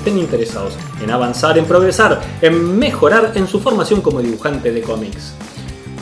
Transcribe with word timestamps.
estén 0.00 0.18
interesados 0.18 0.72
en 1.02 1.10
avanzar, 1.10 1.58
en 1.58 1.66
progresar, 1.66 2.20
en 2.40 2.78
mejorar 2.78 3.32
en 3.34 3.46
su 3.46 3.60
formación 3.60 4.00
como 4.00 4.22
dibujante 4.22 4.72
de 4.72 4.80
cómics. 4.80 5.34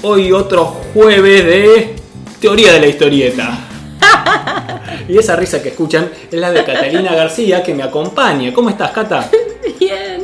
Hoy 0.02 0.30
otro 0.30 0.66
jueves 0.94 1.44
de 1.44 1.96
teoría 2.40 2.72
de 2.72 2.80
la 2.80 2.86
historieta. 2.86 3.58
Y 5.08 5.16
esa 5.16 5.36
risa 5.36 5.62
que 5.62 5.70
escuchan 5.70 6.10
es 6.30 6.38
la 6.38 6.50
de 6.50 6.62
Catalina 6.64 7.14
García 7.14 7.62
que 7.62 7.72
me 7.72 7.82
acompaña. 7.82 8.52
¿Cómo 8.52 8.68
estás, 8.68 8.90
Cata? 8.90 9.30
Bien. 9.80 10.22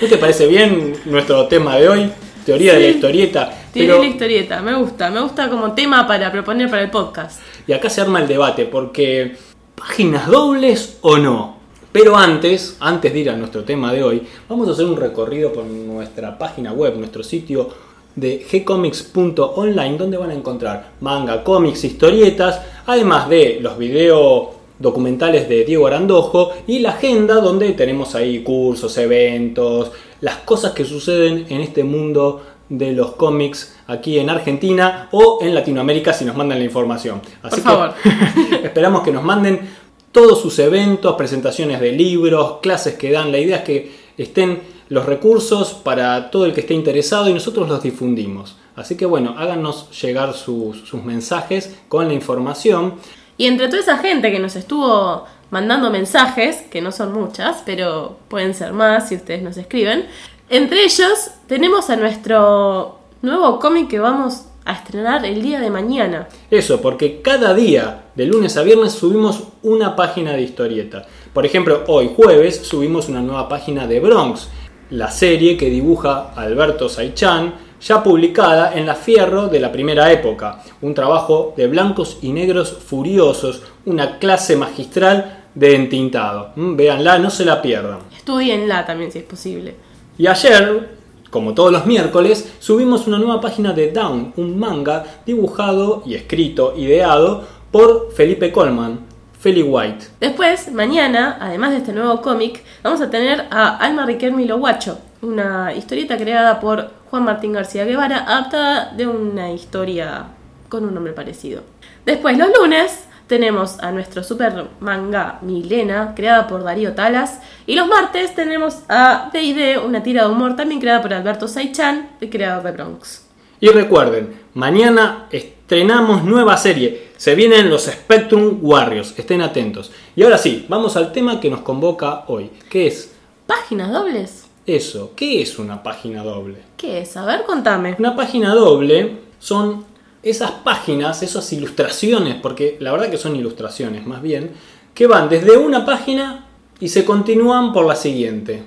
¿No 0.00 0.08
te 0.08 0.18
parece 0.18 0.48
bien 0.48 0.94
nuestro 1.04 1.46
tema 1.46 1.76
de 1.76 1.88
hoy? 1.88 2.12
Teoría 2.44 2.74
de 2.74 2.80
la 2.80 2.86
historieta. 2.88 3.52
Tiene 3.72 3.88
Pero- 3.88 4.02
la 4.02 4.08
historieta, 4.08 4.60
me 4.62 4.74
gusta, 4.74 5.10
me 5.10 5.20
gusta 5.20 5.48
como 5.48 5.72
tema 5.72 6.08
para 6.08 6.32
proponer 6.32 6.68
para 6.68 6.82
el 6.82 6.90
podcast. 6.90 7.40
Y 7.68 7.72
acá 7.72 7.88
se 7.88 8.00
arma 8.00 8.20
el 8.20 8.26
debate 8.26 8.64
porque 8.64 9.36
páginas 9.76 10.26
dobles 10.26 10.98
o 11.02 11.16
no. 11.16 11.53
Pero 11.94 12.16
antes, 12.16 12.76
antes 12.80 13.12
de 13.12 13.20
ir 13.20 13.30
a 13.30 13.36
nuestro 13.36 13.62
tema 13.62 13.92
de 13.92 14.02
hoy, 14.02 14.20
vamos 14.48 14.66
a 14.66 14.72
hacer 14.72 14.84
un 14.84 14.96
recorrido 14.96 15.52
por 15.52 15.64
nuestra 15.64 16.36
página 16.36 16.72
web, 16.72 16.96
nuestro 16.96 17.22
sitio 17.22 17.68
de 18.16 18.44
gcomics.online, 18.50 19.96
donde 19.96 20.16
van 20.16 20.30
a 20.30 20.34
encontrar 20.34 20.90
manga, 21.00 21.44
cómics, 21.44 21.84
historietas, 21.84 22.60
además 22.86 23.28
de 23.28 23.58
los 23.60 23.78
videos 23.78 24.48
documentales 24.76 25.48
de 25.48 25.64
Diego 25.64 25.86
Arandojo 25.86 26.50
y 26.66 26.80
la 26.80 26.90
agenda 26.90 27.36
donde 27.36 27.70
tenemos 27.74 28.16
ahí 28.16 28.42
cursos, 28.42 28.98
eventos, 28.98 29.92
las 30.20 30.38
cosas 30.38 30.72
que 30.72 30.84
suceden 30.84 31.46
en 31.48 31.60
este 31.60 31.84
mundo 31.84 32.42
de 32.68 32.92
los 32.92 33.12
cómics 33.12 33.76
aquí 33.86 34.18
en 34.18 34.30
Argentina 34.30 35.08
o 35.12 35.38
en 35.42 35.54
Latinoamérica 35.54 36.12
si 36.12 36.24
nos 36.24 36.36
mandan 36.36 36.58
la 36.58 36.64
información. 36.64 37.20
Así 37.40 37.60
Por 37.60 37.62
que 37.62 37.62
favor. 37.62 37.94
esperamos 38.64 39.02
que 39.02 39.12
nos 39.12 39.22
manden 39.22 39.83
todos 40.14 40.40
sus 40.40 40.60
eventos, 40.60 41.16
presentaciones 41.16 41.80
de 41.80 41.90
libros, 41.90 42.60
clases 42.62 42.94
que 42.94 43.10
dan. 43.10 43.32
La 43.32 43.38
idea 43.38 43.56
es 43.56 43.64
que 43.64 43.92
estén 44.16 44.62
los 44.88 45.06
recursos 45.06 45.74
para 45.74 46.30
todo 46.30 46.46
el 46.46 46.54
que 46.54 46.60
esté 46.60 46.72
interesado 46.72 47.28
y 47.28 47.34
nosotros 47.34 47.68
los 47.68 47.82
difundimos. 47.82 48.56
Así 48.76 48.96
que 48.96 49.06
bueno, 49.06 49.34
háganos 49.36 49.90
llegar 50.00 50.32
sus, 50.32 50.94
mensajes 50.94 51.76
con 51.88 52.06
la 52.06 52.14
información. 52.14 52.94
Y 53.36 53.46
entre 53.46 53.66
toda 53.66 53.80
esa 53.80 53.98
gente 53.98 54.30
que 54.30 54.38
nos 54.38 54.54
estuvo 54.54 55.24
mandando 55.50 55.90
mensajes, 55.90 56.62
que 56.70 56.80
no 56.80 56.92
son 56.92 57.12
muchas, 57.12 57.64
pero 57.66 58.16
pueden 58.28 58.54
ser 58.54 58.72
más 58.72 59.08
si 59.08 59.16
ustedes 59.16 59.42
nos 59.42 59.56
escriben, 59.56 60.06
entre 60.48 60.84
ellos 60.84 61.32
tenemos 61.48 61.90
a 61.90 61.96
nuestro 61.96 63.00
nuevo 63.20 63.58
cómic 63.58 63.88
que 63.88 63.98
vamos 63.98 64.44
a 64.64 64.72
estrenar 64.72 65.24
el 65.24 65.42
día 65.42 65.60
de 65.60 65.70
mañana. 65.70 66.28
Eso, 66.50 66.80
porque 66.80 67.20
cada 67.20 67.54
día, 67.54 68.06
de 68.14 68.26
lunes 68.26 68.56
a 68.56 68.62
viernes, 68.62 68.92
subimos 68.92 69.42
una 69.62 69.94
página 69.94 70.32
de 70.32 70.42
historieta. 70.42 71.06
Por 71.32 71.44
ejemplo, 71.44 71.84
hoy 71.88 72.10
jueves 72.14 72.60
subimos 72.64 73.08
una 73.08 73.20
nueva 73.20 73.48
página 73.48 73.86
de 73.86 74.00
Bronx, 74.00 74.48
la 74.90 75.10
serie 75.10 75.56
que 75.56 75.70
dibuja 75.70 76.32
Alberto 76.34 76.88
Saichan, 76.88 77.54
ya 77.80 78.02
publicada 78.02 78.72
en 78.74 78.86
la 78.86 78.94
Fierro 78.94 79.48
de 79.48 79.60
la 79.60 79.70
primera 79.70 80.10
época. 80.10 80.62
Un 80.80 80.94
trabajo 80.94 81.52
de 81.56 81.66
blancos 81.66 82.18
y 82.22 82.32
negros 82.32 82.72
furiosos, 82.72 83.62
una 83.84 84.18
clase 84.18 84.56
magistral 84.56 85.44
de 85.54 85.74
entintado. 85.74 86.52
Mm, 86.56 86.76
Véanla, 86.76 87.18
no 87.18 87.30
se 87.30 87.44
la 87.44 87.60
pierdan. 87.60 87.98
Estudienla 88.16 88.86
también 88.86 89.12
si 89.12 89.18
es 89.18 89.24
posible. 89.24 89.74
Y 90.16 90.26
ayer, 90.26 90.93
como 91.34 91.52
todos 91.52 91.72
los 91.72 91.84
miércoles, 91.84 92.54
subimos 92.60 93.08
una 93.08 93.18
nueva 93.18 93.40
página 93.40 93.72
de 93.72 93.90
Down, 93.90 94.34
un 94.36 94.56
manga 94.56 95.04
dibujado 95.26 96.04
y 96.06 96.14
escrito, 96.14 96.74
ideado 96.76 97.42
por 97.72 98.12
Felipe 98.12 98.52
Colman, 98.52 99.00
Feli 99.40 99.64
White. 99.64 100.06
Después, 100.20 100.72
mañana, 100.72 101.38
además 101.40 101.72
de 101.72 101.78
este 101.78 101.92
nuevo 101.92 102.22
cómic, 102.22 102.62
vamos 102.84 103.00
a 103.00 103.10
tener 103.10 103.48
a 103.50 103.78
Alma 103.78 104.06
Riquelme 104.06 104.44
y 104.44 104.46
lo 104.46 104.60
Guacho, 104.60 104.98
una 105.22 105.74
historieta 105.74 106.16
creada 106.16 106.60
por 106.60 106.92
Juan 107.10 107.24
Martín 107.24 107.52
García 107.52 107.84
Guevara, 107.84 108.18
adaptada 108.18 108.92
de 108.96 109.08
una 109.08 109.50
historia 109.50 110.26
con 110.68 110.84
un 110.84 110.94
nombre 110.94 111.14
parecido. 111.14 111.62
Después, 112.06 112.38
los 112.38 112.50
lunes, 112.56 113.08
tenemos 113.26 113.78
a 113.80 113.90
nuestro 113.90 114.22
super 114.22 114.66
manga 114.80 115.38
Milena, 115.42 116.12
creada 116.14 116.46
por 116.46 116.62
Darío 116.62 116.94
Talas. 116.94 117.40
Y 117.66 117.74
los 117.74 117.86
martes 117.88 118.34
tenemos 118.34 118.80
a 118.88 119.30
D&D, 119.32 119.78
una 119.78 120.02
tira 120.02 120.24
de 120.24 120.30
humor 120.32 120.56
también 120.56 120.80
creada 120.80 121.02
por 121.02 121.14
Alberto 121.14 121.48
Saichan, 121.48 122.10
el 122.20 122.30
creador 122.30 122.62
de 122.64 122.72
Bronx. 122.72 123.26
Y 123.60 123.68
recuerden, 123.68 124.40
mañana 124.54 125.26
estrenamos 125.30 126.24
nueva 126.24 126.56
serie. 126.56 127.08
Se 127.16 127.34
vienen 127.34 127.70
los 127.70 127.84
Spectrum 127.84 128.58
Warriors, 128.60 129.18
estén 129.18 129.40
atentos. 129.40 129.90
Y 130.14 130.22
ahora 130.22 130.36
sí, 130.38 130.66
vamos 130.68 130.96
al 130.96 131.12
tema 131.12 131.40
que 131.40 131.48
nos 131.50 131.60
convoca 131.60 132.24
hoy, 132.26 132.50
que 132.68 132.86
es 132.88 133.12
¿Páginas 133.46 133.92
dobles? 133.92 134.44
eso. 134.66 135.12
¿Qué 135.14 135.42
es 135.42 135.58
una 135.58 135.82
página 135.82 136.22
doble? 136.22 136.56
¿Qué 136.76 137.00
es? 137.00 137.16
A 137.16 137.24
ver, 137.26 137.44
contame. 137.44 137.96
Una 137.98 138.16
página 138.16 138.54
doble 138.54 139.18
son 139.38 139.84
esas 140.24 140.50
páginas, 140.50 141.22
esas 141.22 141.52
ilustraciones, 141.52 142.36
porque 142.36 142.76
la 142.80 142.92
verdad 142.92 143.10
que 143.10 143.18
son 143.18 143.36
ilustraciones 143.36 144.06
más 144.06 144.22
bien, 144.22 144.52
que 144.94 145.06
van 145.06 145.28
desde 145.28 145.56
una 145.56 145.84
página 145.84 146.46
y 146.80 146.88
se 146.88 147.04
continúan 147.04 147.72
por 147.72 147.86
la 147.86 147.96
siguiente. 147.96 148.62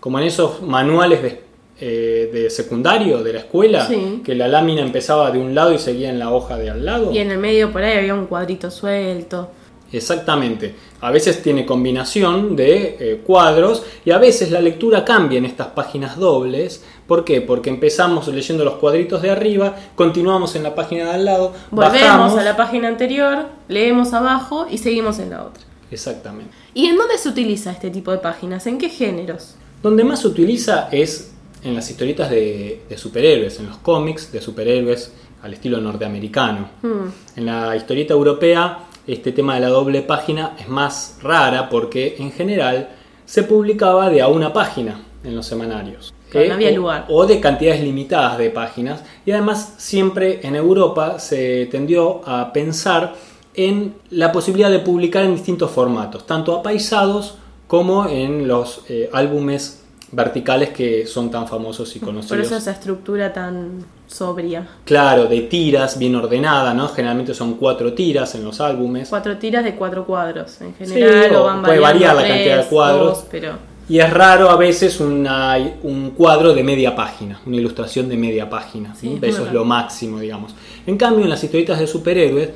Como 0.00 0.18
en 0.18 0.24
esos 0.24 0.62
manuales 0.62 1.22
de, 1.22 1.42
eh, 1.80 2.30
de 2.32 2.50
secundario 2.50 3.22
de 3.22 3.32
la 3.32 3.38
escuela, 3.40 3.86
Sí. 3.86 4.20
que 4.24 4.34
la 4.34 4.48
lámina 4.48 4.82
empezaba 4.82 5.30
de 5.30 5.38
un 5.38 5.54
lado 5.54 5.72
y 5.72 5.78
seguía 5.78 6.10
en 6.10 6.18
la 6.18 6.30
hoja 6.32 6.56
de 6.56 6.70
al 6.70 6.84
lado. 6.84 7.12
Y 7.12 7.18
en 7.18 7.30
el 7.30 7.38
medio 7.38 7.72
por 7.72 7.82
ahí 7.82 7.98
había 7.98 8.14
un 8.14 8.26
cuadrito 8.26 8.70
suelto. 8.70 9.50
Exactamente. 9.92 10.74
A 11.00 11.10
veces 11.10 11.42
tiene 11.42 11.66
combinación 11.66 12.56
de 12.56 12.96
eh, 12.98 13.20
cuadros 13.24 13.82
y 14.04 14.10
a 14.10 14.18
veces 14.18 14.50
la 14.50 14.60
lectura 14.60 15.04
cambia 15.04 15.38
en 15.38 15.44
estas 15.44 15.68
páginas 15.68 16.16
dobles. 16.16 16.82
¿Por 17.06 17.24
qué? 17.24 17.40
Porque 17.40 17.70
empezamos 17.70 18.26
leyendo 18.28 18.64
los 18.64 18.74
cuadritos 18.74 19.20
de 19.22 19.30
arriba, 19.30 19.76
continuamos 19.94 20.56
en 20.56 20.62
la 20.62 20.74
página 20.74 21.06
de 21.06 21.10
al 21.10 21.24
lado, 21.24 21.52
Volvemos 21.70 22.00
bajamos. 22.00 22.38
a 22.38 22.42
la 22.42 22.56
página 22.56 22.88
anterior, 22.88 23.46
leemos 23.68 24.12
abajo 24.12 24.66
y 24.70 24.78
seguimos 24.78 25.18
en 25.18 25.30
la 25.30 25.44
otra. 25.44 25.62
Exactamente. 25.90 26.52
¿Y 26.72 26.86
en 26.86 26.96
dónde 26.96 27.18
se 27.18 27.28
utiliza 27.28 27.70
este 27.70 27.90
tipo 27.90 28.10
de 28.12 28.18
páginas? 28.18 28.66
¿En 28.66 28.78
qué 28.78 28.88
géneros? 28.88 29.56
Donde 29.82 30.04
más 30.04 30.20
se 30.20 30.28
utiliza 30.28 30.88
es 30.90 31.32
en 31.62 31.74
las 31.74 31.90
historietas 31.90 32.30
de, 32.30 32.82
de 32.88 32.96
superhéroes, 32.96 33.58
en 33.58 33.66
los 33.66 33.76
cómics 33.78 34.32
de 34.32 34.40
superhéroes 34.40 35.12
al 35.42 35.52
estilo 35.52 35.80
norteamericano. 35.80 36.70
Hmm. 36.82 37.10
En 37.36 37.46
la 37.46 37.76
historieta 37.76 38.14
europea, 38.14 38.78
este 39.06 39.32
tema 39.32 39.54
de 39.54 39.60
la 39.60 39.68
doble 39.68 40.02
página 40.02 40.56
es 40.58 40.68
más 40.68 41.18
rara 41.22 41.68
porque 41.68 42.16
en 42.18 42.30
general 42.32 42.90
se 43.24 43.42
publicaba 43.42 44.10
de 44.10 44.22
a 44.22 44.28
una 44.28 44.52
página 44.52 45.00
en 45.24 45.34
los 45.36 45.46
semanarios. 45.46 46.12
Claro, 46.30 46.48
no 46.48 46.54
había 46.54 46.70
o- 46.70 46.76
lugar. 46.76 47.06
O 47.08 47.26
de 47.26 47.40
cantidades 47.40 47.82
limitadas 47.82 48.38
de 48.38 48.50
páginas. 48.50 49.02
Y 49.26 49.32
además 49.32 49.74
siempre 49.78 50.40
en 50.46 50.56
Europa 50.56 51.18
se 51.18 51.66
tendió 51.66 52.22
a 52.26 52.52
pensar 52.52 53.14
en 53.54 53.94
la 54.10 54.32
posibilidad 54.32 54.70
de 54.70 54.78
publicar 54.78 55.24
en 55.24 55.34
distintos 55.34 55.70
formatos, 55.70 56.26
tanto 56.26 56.56
apaisados 56.56 57.36
como 57.66 58.06
en 58.08 58.48
los 58.48 58.82
eh, 58.88 59.10
álbumes 59.12 59.81
verticales 60.12 60.68
que 60.70 61.06
son 61.06 61.30
tan 61.30 61.48
famosos 61.48 61.96
y 61.96 62.00
conocidos. 62.00 62.28
Por 62.36 62.40
eso 62.40 62.56
esa 62.56 62.70
estructura 62.72 63.32
tan 63.32 63.84
sobria. 64.06 64.66
Claro, 64.84 65.24
de 65.26 65.40
tiras 65.42 65.98
bien 65.98 66.14
ordenada, 66.14 66.74
¿no? 66.74 66.88
Generalmente 66.88 67.32
son 67.34 67.54
cuatro 67.54 67.94
tiras 67.94 68.34
en 68.34 68.44
los 68.44 68.60
álbumes. 68.60 69.08
Cuatro 69.08 69.38
tiras 69.38 69.64
de 69.64 69.74
cuatro 69.74 70.04
cuadros. 70.04 70.60
En 70.60 70.74
general 70.74 71.24
Sí, 71.30 71.34
o 71.34 71.40
o 71.40 71.44
van 71.44 71.62
puede 71.62 71.78
variar 71.80 72.14
la 72.14 72.22
tres, 72.22 72.32
cantidad 72.34 72.56
de 72.62 72.68
cuadros. 72.68 73.18
dos, 73.20 73.26
pero 73.30 73.52
Y 73.88 73.98
es 73.98 74.10
raro 74.12 74.48
a 74.50 74.56
veces 74.56 75.00
una- 75.00 75.56
un 75.82 76.10
cuadro 76.10 76.54
de 76.54 76.62
media 76.62 76.94
página, 76.94 77.40
una 77.46 77.56
ilustración 77.56 78.08
de 78.08 78.16
media 78.16 78.48
página. 78.48 78.94
Sí, 78.94 79.18
Eso 79.20 79.46
es 79.46 79.52
lo 79.52 79.64
máximo, 79.64 80.20
digamos. 80.20 80.54
En 80.86 80.96
cambio, 80.96 81.24
en 81.24 81.30
las 81.30 81.42
historietas 81.42 81.78
de 81.78 81.86
superhéroes 81.86 82.50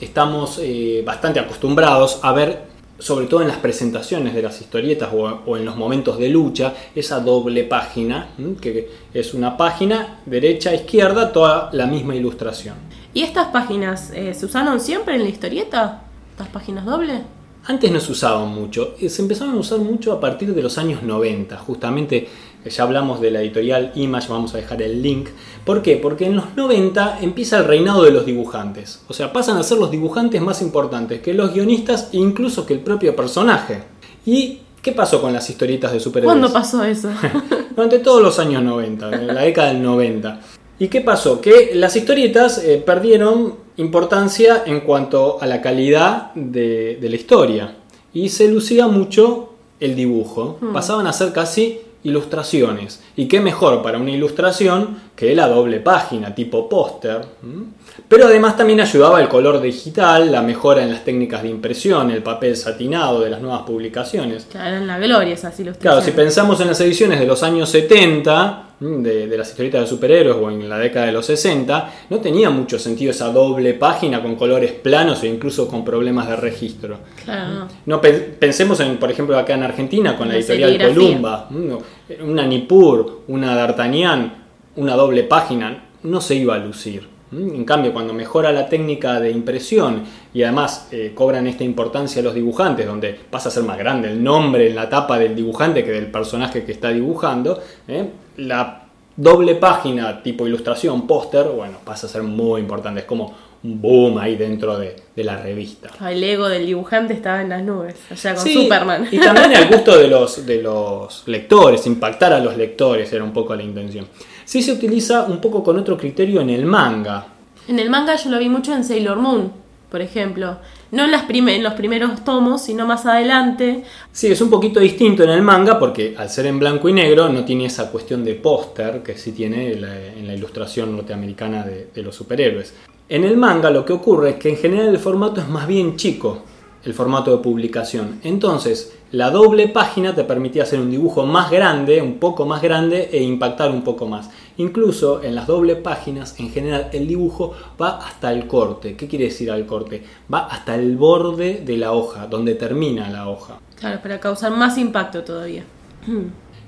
estamos 0.00 0.58
eh, 0.62 1.02
bastante 1.06 1.40
acostumbrados 1.40 2.18
a 2.22 2.32
ver, 2.32 2.71
sobre 2.98 3.26
todo 3.26 3.42
en 3.42 3.48
las 3.48 3.58
presentaciones 3.58 4.34
de 4.34 4.42
las 4.42 4.60
historietas 4.60 5.10
o, 5.12 5.56
en 5.56 5.64
los 5.64 5.76
momentos 5.76 6.18
de 6.18 6.28
lucha, 6.28 6.74
esa 6.94 7.20
doble 7.20 7.64
página, 7.64 8.28
que 8.60 8.90
es 9.12 9.34
una 9.34 9.56
página 9.56 10.20
derecha-izquierda, 10.26 11.32
toda 11.32 11.70
la 11.72 11.86
misma 11.86 12.14
ilustración. 12.14 12.76
¿Y 13.14 13.22
estas 13.22 13.48
páginas 13.48 14.10
eh, 14.14 14.32
se 14.34 14.46
usaron 14.46 14.80
siempre 14.80 15.16
en 15.16 15.24
la 15.24 15.28
historieta? 15.28 16.02
¿Estas 16.30 16.48
páginas 16.48 16.84
dobles? 16.84 17.20
Antes 17.64 17.92
no 17.92 18.00
se 18.00 18.10
usaban 18.10 18.48
mucho, 18.48 18.94
se 19.06 19.22
empezaron 19.22 19.54
a 19.54 19.58
usar 19.58 19.78
mucho 19.78 20.12
a 20.12 20.18
partir 20.18 20.52
de 20.52 20.62
los 20.62 20.78
años 20.78 21.04
90, 21.04 21.56
justamente 21.58 22.28
eh, 22.64 22.70
ya 22.70 22.82
hablamos 22.82 23.20
de 23.20 23.30
la 23.30 23.40
editorial 23.40 23.92
Image, 23.94 24.28
vamos 24.28 24.52
a 24.54 24.56
dejar 24.56 24.82
el 24.82 25.00
link. 25.00 25.28
¿Por 25.64 25.80
qué? 25.80 25.96
Porque 25.96 26.26
en 26.26 26.34
los 26.34 26.56
90 26.56 27.20
empieza 27.20 27.58
el 27.58 27.66
reinado 27.66 28.02
de 28.02 28.10
los 28.10 28.26
dibujantes, 28.26 29.02
o 29.06 29.12
sea, 29.12 29.32
pasan 29.32 29.58
a 29.58 29.62
ser 29.62 29.78
los 29.78 29.92
dibujantes 29.92 30.42
más 30.42 30.60
importantes 30.60 31.20
que 31.20 31.34
los 31.34 31.54
guionistas 31.54 32.08
e 32.12 32.16
incluso 32.16 32.66
que 32.66 32.74
el 32.74 32.80
propio 32.80 33.14
personaje. 33.14 33.84
¿Y 34.26 34.58
qué 34.82 34.90
pasó 34.90 35.22
con 35.22 35.32
las 35.32 35.48
historietas 35.48 35.92
de 35.92 36.00
superhéroes? 36.00 36.36
¿Cuándo 36.36 36.52
pasó 36.52 36.82
eso? 36.82 37.10
Durante 37.76 38.00
todos 38.00 38.20
los 38.20 38.40
años 38.40 38.62
90, 38.64 39.08
en 39.12 39.26
la 39.28 39.42
década 39.42 39.68
del 39.68 39.82
90. 39.82 40.40
¿Y 40.82 40.88
qué 40.88 41.00
pasó? 41.00 41.40
Que 41.40 41.70
las 41.74 41.94
historietas 41.94 42.58
eh, 42.58 42.82
perdieron 42.84 43.54
importancia 43.76 44.64
en 44.66 44.80
cuanto 44.80 45.38
a 45.40 45.46
la 45.46 45.62
calidad 45.62 46.32
de, 46.34 46.98
de 47.00 47.08
la 47.08 47.14
historia 47.14 47.76
y 48.12 48.30
se 48.30 48.48
lucía 48.48 48.88
mucho 48.88 49.50
el 49.78 49.94
dibujo. 49.94 50.58
Pasaban 50.72 51.06
a 51.06 51.12
ser 51.12 51.32
casi 51.32 51.78
ilustraciones. 52.04 53.00
¿Y 53.14 53.26
qué 53.26 53.40
mejor 53.40 53.80
para 53.80 53.98
una 53.98 54.10
ilustración 54.10 54.98
que 55.14 55.36
la 55.36 55.46
doble 55.46 55.78
página, 55.78 56.34
tipo 56.34 56.68
póster? 56.68 57.20
¿Mm? 57.42 57.62
Pero 58.08 58.26
además 58.26 58.56
también 58.56 58.80
ayudaba 58.80 59.20
el 59.20 59.28
color 59.28 59.60
digital, 59.60 60.32
la 60.32 60.42
mejora 60.42 60.82
en 60.82 60.90
las 60.90 61.04
técnicas 61.04 61.42
de 61.44 61.48
impresión, 61.48 62.10
el 62.10 62.24
papel 62.24 62.56
satinado 62.56 63.20
de 63.20 63.30
las 63.30 63.40
nuevas 63.40 63.62
publicaciones. 63.62 64.46
Claro, 64.50 64.78
en 64.78 64.86
la 64.88 64.98
gloria 64.98 65.34
esas 65.34 65.54
Claro, 65.54 65.62
ilustraciones. 65.70 66.04
si 66.04 66.10
pensamos 66.10 66.60
en 66.60 66.66
las 66.68 66.80
ediciones 66.80 67.20
de 67.20 67.26
los 67.26 67.42
años 67.44 67.68
70, 67.70 68.42
¿m? 68.42 68.62
De, 68.82 69.26
de 69.28 69.38
las 69.38 69.48
historietas 69.50 69.82
de 69.82 69.86
superhéroes 69.86 70.36
o 70.36 70.50
en 70.50 70.68
la 70.68 70.78
década 70.78 71.06
de 71.06 71.12
los 71.12 71.26
60, 71.26 71.92
no 72.10 72.18
tenía 72.18 72.50
mucho 72.50 72.78
sentido 72.78 73.12
esa 73.12 73.30
doble 73.32 73.74
página 73.74 74.20
con 74.22 74.34
colores 74.36 74.72
planos 74.72 75.22
e 75.22 75.28
incluso 75.28 75.68
con 75.68 75.84
problemas 75.84 76.28
de 76.28 76.36
registro. 76.36 76.98
Claro, 77.24 77.54
no. 77.54 77.68
No 77.86 78.00
pe- 78.00 78.12
pensemos 78.12 78.80
en, 78.80 78.96
por 78.98 79.10
ejemplo, 79.10 79.38
acá 79.38 79.54
en 79.54 79.62
Argentina 79.62 80.16
con 80.16 80.26
la 80.28 80.34
La 80.34 80.40
editorial 80.40 80.70
serigrafía. 80.70 80.94
Columba, 81.06 81.48
¿m? 81.50 81.78
una 82.24 82.44
Nippur, 82.46 83.20
una 83.28 83.54
D'Artagnan, 83.54 84.34
una 84.76 84.94
doble 84.96 85.22
página, 85.24 85.84
no 86.02 86.20
se 86.20 86.34
iba 86.34 86.54
a 86.54 86.58
lucir. 86.58 87.11
En 87.32 87.64
cambio, 87.64 87.94
cuando 87.94 88.12
mejora 88.12 88.52
la 88.52 88.68
técnica 88.68 89.18
de 89.18 89.30
impresión 89.30 90.02
y 90.34 90.42
además 90.42 90.88
eh, 90.90 91.12
cobran 91.14 91.46
esta 91.46 91.64
importancia 91.64 92.20
los 92.20 92.34
dibujantes, 92.34 92.86
donde 92.86 93.18
pasa 93.30 93.48
a 93.48 93.52
ser 93.52 93.62
más 93.62 93.78
grande 93.78 94.10
el 94.10 94.22
nombre 94.22 94.68
en 94.68 94.76
la 94.76 94.90
tapa 94.90 95.18
del 95.18 95.34
dibujante 95.34 95.82
que 95.82 95.92
del 95.92 96.10
personaje 96.10 96.62
que 96.64 96.72
está 96.72 96.90
dibujando, 96.90 97.58
¿eh? 97.88 98.06
la 98.36 98.82
doble 99.16 99.54
página 99.54 100.22
tipo 100.22 100.46
ilustración, 100.46 101.06
póster, 101.06 101.48
bueno, 101.48 101.78
pasa 101.82 102.06
a 102.06 102.10
ser 102.10 102.22
muy 102.22 102.60
importante. 102.60 103.00
Es 103.00 103.06
como 103.06 103.34
boom 103.62 104.18
ahí 104.18 104.36
dentro 104.36 104.78
de, 104.78 104.96
de 105.14 105.24
la 105.24 105.36
revista. 105.40 105.90
El 106.10 106.22
ego 106.24 106.48
del 106.48 106.66
dibujante 106.66 107.14
estaba 107.14 107.42
en 107.42 107.48
las 107.50 107.62
nubes, 107.62 107.94
allá 108.10 108.34
con 108.34 108.44
Sí, 108.44 108.54
Superman. 108.54 109.08
Y 109.10 109.18
también 109.18 109.54
al 109.54 109.68
gusto 109.70 109.96
de 109.98 110.08
los, 110.08 110.44
de 110.46 110.62
los 110.62 111.22
lectores, 111.26 111.86
impactar 111.86 112.32
a 112.32 112.40
los 112.40 112.56
lectores 112.56 113.12
era 113.12 113.22
un 113.22 113.32
poco 113.32 113.54
la 113.54 113.62
intención. 113.62 114.06
Sí 114.44 114.62
se 114.62 114.72
utiliza 114.72 115.22
un 115.24 115.40
poco 115.40 115.62
con 115.62 115.78
otro 115.78 115.96
criterio 115.96 116.40
en 116.40 116.50
el 116.50 116.64
manga. 116.66 117.26
En 117.68 117.78
el 117.78 117.88
manga 117.90 118.16
yo 118.16 118.30
lo 118.30 118.38
vi 118.38 118.48
mucho 118.48 118.74
en 118.74 118.82
Sailor 118.84 119.16
Moon, 119.18 119.52
por 119.90 120.00
ejemplo. 120.02 120.56
No 120.90 121.04
en, 121.04 121.10
las 121.12 121.22
prime- 121.22 121.54
en 121.56 121.62
los 121.62 121.72
primeros 121.74 122.22
tomos, 122.24 122.62
sino 122.62 122.84
más 122.86 123.06
adelante. 123.06 123.84
Sí, 124.10 124.26
es 124.30 124.40
un 124.42 124.50
poquito 124.50 124.78
distinto 124.80 125.22
en 125.22 125.30
el 125.30 125.40
manga 125.40 125.78
porque 125.78 126.14
al 126.18 126.28
ser 126.28 126.46
en 126.46 126.58
blanco 126.58 126.88
y 126.88 126.92
negro 126.92 127.28
no 127.30 127.44
tiene 127.46 127.66
esa 127.66 127.90
cuestión 127.90 128.24
de 128.24 128.34
póster 128.34 129.02
que 129.02 129.16
sí 129.16 129.32
tiene 129.32 129.74
la- 129.76 129.96
en 130.08 130.26
la 130.26 130.34
ilustración 130.34 130.94
norteamericana 130.94 131.62
de, 131.64 131.86
de 131.94 132.02
los 132.02 132.14
superhéroes. 132.16 132.74
En 133.12 133.24
el 133.24 133.36
manga 133.36 133.70
lo 133.70 133.84
que 133.84 133.92
ocurre 133.92 134.30
es 134.30 134.36
que 134.36 134.48
en 134.48 134.56
general 134.56 134.88
el 134.88 134.98
formato 134.98 135.42
es 135.42 135.46
más 135.46 135.66
bien 135.66 135.96
chico, 135.96 136.38
el 136.82 136.94
formato 136.94 137.30
de 137.30 137.42
publicación. 137.42 138.20
Entonces, 138.22 138.96
la 139.10 139.30
doble 139.30 139.68
página 139.68 140.14
te 140.14 140.24
permitía 140.24 140.62
hacer 140.62 140.80
un 140.80 140.90
dibujo 140.90 141.26
más 141.26 141.50
grande, 141.50 142.00
un 142.00 142.14
poco 142.14 142.46
más 142.46 142.62
grande 142.62 143.10
e 143.12 143.22
impactar 143.22 143.70
un 143.70 143.82
poco 143.84 144.06
más. 144.06 144.30
Incluso 144.56 145.22
en 145.22 145.34
las 145.34 145.46
doble 145.46 145.76
páginas, 145.76 146.40
en 146.40 146.48
general, 146.48 146.88
el 146.94 147.06
dibujo 147.06 147.52
va 147.78 147.98
hasta 147.98 148.32
el 148.32 148.46
corte. 148.46 148.96
¿Qué 148.96 149.06
quiere 149.06 149.26
decir 149.26 149.50
al 149.50 149.66
corte? 149.66 150.02
Va 150.32 150.46
hasta 150.46 150.74
el 150.74 150.96
borde 150.96 151.60
de 151.66 151.76
la 151.76 151.92
hoja, 151.92 152.26
donde 152.28 152.54
termina 152.54 153.10
la 153.10 153.28
hoja. 153.28 153.58
Claro, 153.78 154.00
para 154.00 154.20
causar 154.20 154.52
más 154.52 154.78
impacto 154.78 155.22
todavía. 155.22 155.64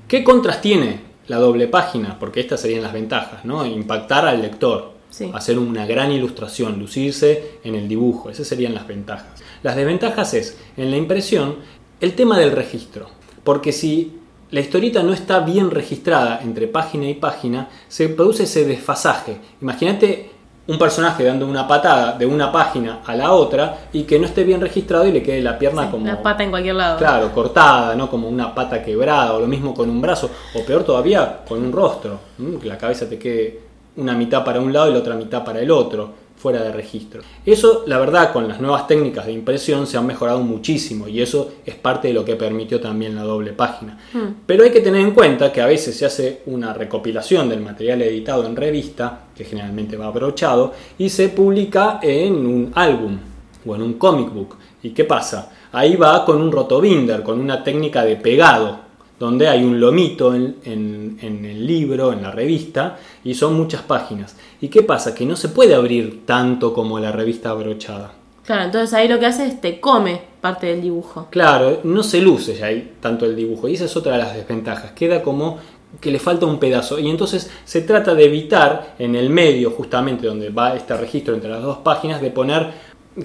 ¿Qué 0.07 0.23
contras 0.23 0.61
tiene 0.61 1.01
la 1.27 1.39
doble 1.39 1.69
página? 1.69 2.19
Porque 2.19 2.41
estas 2.41 2.61
serían 2.61 2.83
las 2.83 2.93
ventajas, 2.93 3.47
¿no? 3.47 3.65
Impactar 3.65 4.27
al 4.27 4.43
lector, 4.43 4.94
Sí. 5.15 5.31
hacer 5.33 5.61
una 5.61 5.87
gran 5.87 6.11
ilustración, 6.11 6.77
lucirse 6.81 7.61
en 7.63 7.77
el 7.77 7.87
dibujo, 7.87 8.31
esas 8.31 8.49
serían 8.49 8.75
las 8.75 8.89
ventajas. 8.89 9.45
Las 9.63 9.77
desventajas 9.77 10.35
es, 10.35 10.59
en 10.77 10.91
la 10.91 10.97
impresión, 10.97 11.59
el 12.01 12.15
tema 12.15 12.37
del 12.37 12.51
registro. 12.51 13.07
Porque 13.45 13.71
si 13.71 14.19
la 14.51 14.59
historieta 14.59 15.05
no 15.05 15.13
está 15.13 15.39
bien 15.39 15.71
registrada 15.71 16.41
entre 16.43 16.67
página 16.67 17.09
y 17.09 17.15
página, 17.15 17.69
se 17.87 18.09
produce 18.09 18.43
ese 18.43 18.65
desfasaje. 18.65 19.39
Imagínate 19.61 20.31
un 20.67 20.79
personaje 20.79 21.23
dando 21.23 21.47
una 21.47 21.69
patada 21.69 22.19
de 22.19 22.27
una 22.27 22.51
página 22.51 23.03
a 23.07 23.15
la 23.15 23.31
otra 23.33 23.87
y 23.93 24.03
que 24.03 24.19
no 24.19 24.27
esté 24.27 24.43
bien 24.43 24.61
registrado 24.61 25.07
y 25.07 25.13
le 25.13 25.23
quede 25.23 25.43
la 25.43 25.57
pierna 25.57 25.85
Sí, 25.85 25.89
como 25.93 26.07
La 26.07 26.21
pata 26.21 26.43
en 26.43 26.51
cualquier 26.51 26.75
lado. 26.75 26.99
Claro, 26.99 27.33
cortada, 27.33 27.95
¿no? 27.95 28.11
Como 28.11 28.29
una 28.29 28.53
pata 28.53 28.83
quebrada, 28.83 29.35
o 29.35 29.41
lo 29.41 29.47
mismo 29.47 29.75
con 29.75 29.89
un 29.89 30.01
brazo, 30.01 30.29
o 30.55 30.65
peor 30.65 30.83
todavía, 30.83 31.45
con 31.47 31.63
un 31.63 31.71
rostro, 31.71 32.19
que 32.61 32.67
la 32.67 32.79
cabeza 32.79 33.09
te 33.09 33.17
quede 33.17 33.74
una 33.97 34.15
mitad 34.15 34.45
para 34.45 34.61
un 34.61 34.73
lado 34.73 34.91
y 34.91 34.93
la 34.93 34.99
otra 34.99 35.15
mitad 35.15 35.45
para 35.45 35.61
el 35.61 35.71
otro, 35.71 36.25
fuera 36.45 36.63
de 36.63 36.73
registro. 36.73 37.23
Eso, 37.47 37.85
la 37.87 37.99
verdad, 37.99 38.31
con 38.31 38.47
las 38.47 38.61
nuevas 38.61 38.87
técnicas 38.87 39.25
de 39.25 39.33
impresión 39.33 39.87
se 39.87 39.97
han 39.97 40.07
mejorado 40.07 40.41
muchísimo 40.41 41.09
y 41.09 41.23
eso 41.23 41.53
es 41.65 41.75
parte 41.75 42.09
de 42.09 42.15
lo 42.15 42.23
que 42.23 42.37
permitió 42.37 42.81
también 42.83 43.15
la 43.15 43.23
doble 43.23 43.55
página. 43.55 43.99
Pero 44.45 44.65
hay 44.65 44.71
que 44.71 44.83
tener 44.83 45.01
en 45.01 45.13
cuenta 45.13 45.51
que 45.51 45.63
a 45.63 45.67
veces 45.67 45.97
se 45.97 46.05
hace 46.05 46.43
una 46.45 46.75
recopilación 46.75 47.49
del 47.49 47.61
material 47.61 48.03
editado 48.03 48.45
en 48.45 48.57
revista, 48.57 49.29
que 49.35 49.45
generalmente 49.45 49.97
va 49.97 50.09
abrochado, 50.09 50.75
y 50.99 51.09
se 51.09 51.31
publica 51.31 51.99
en 52.03 52.35
un 52.35 52.73
álbum 52.75 53.17
o 53.65 53.75
en 53.75 53.81
un 53.81 53.95
comic 53.95 54.31
book. 54.31 54.57
¿Y 54.83 54.91
qué 54.91 55.05
pasa? 55.05 55.51
Ahí 55.73 55.97
va 55.97 56.27
con 56.27 56.43
un 56.43 56.53
rotobinder, 56.53 57.23
con 57.23 57.41
una 57.41 57.65
técnica 57.65 58.05
de 58.05 58.17
pegado, 58.17 58.81
donde 59.19 59.49
hay 59.49 59.63
un 59.63 59.79
lomito 59.81 60.35
en, 60.35 60.57
en- 60.65 61.19
en 61.23 61.45
el 61.45 61.67
libro, 61.67 62.13
en 62.13 62.23
la 62.23 62.31
revista, 62.31 62.99
y 63.23 63.35
son 63.35 63.55
muchas 63.55 63.83
páginas. 63.83 64.37
¿Y 64.61 64.69
qué 64.69 64.83
pasa? 64.83 65.15
Que 65.15 65.25
no 65.27 65.37
se 65.37 65.49
puede 65.49 65.75
abrir 65.75 66.25
tanto 66.27 66.73
como 66.75 66.99
la 66.99 67.13
revista 67.13 67.51
abrochada. 67.51 68.13
Claro, 68.45 68.65
entonces 68.65 68.93
ahí 68.93 69.09
lo 69.09 69.19
que 69.19 69.27
hace 69.27 69.47
es 69.47 69.61
te 69.61 69.81
come 69.81 70.21
parte 70.41 70.67
del 70.67 70.83
dibujo. 70.83 71.29
Claro, 71.31 71.81
no 71.85 72.03
se 72.03 72.21
luce 72.21 72.55
ya 72.57 72.67
ahí 72.67 72.93
tanto 73.01 73.25
el 73.25 73.35
dibujo, 73.35 73.69
y 73.69 73.75
esa 73.75 73.87
es 73.87 73.97
otra 73.97 74.13
de 74.13 74.19
las 74.19 74.35
desventajas. 74.35 74.93
Queda 74.93 75.23
como 75.23 75.59
que 76.01 76.11
le 76.11 76.19
falta 76.19 76.45
un 76.45 76.59
pedazo, 76.59 76.99
y 76.99 77.09
entonces 77.09 77.51
se 77.65 77.81
trata 77.83 78.15
de 78.15 78.25
evitar 78.25 78.97
en 78.99 79.15
el 79.15 79.31
medio, 79.31 79.71
justamente 79.71 80.27
donde 80.27 80.51
va 80.51 80.75
este 80.77 80.95
registro 80.97 81.35
entre 81.35 81.49
las 81.49 81.63
dos 81.63 81.79
páginas, 81.79 82.21
de 82.21 82.31
poner 82.31 82.73